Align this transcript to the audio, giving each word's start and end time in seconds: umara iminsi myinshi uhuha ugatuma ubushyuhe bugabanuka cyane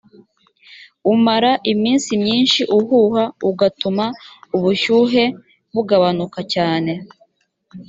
umara 1.11 1.51
iminsi 1.73 2.09
myinshi 2.23 2.61
uhuha 2.79 3.23
ugatuma 3.49 4.05
ubushyuhe 4.55 5.23
bugabanuka 5.73 6.39
cyane 6.53 6.91